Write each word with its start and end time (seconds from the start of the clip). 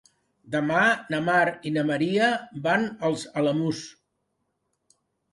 Demà 0.53 0.85
na 1.13 1.17
Mar 1.25 1.43
i 1.69 1.73
na 1.75 1.83
Maria 1.89 2.29
van 2.63 2.87
als 3.09 3.25
Alamús. 3.41 3.83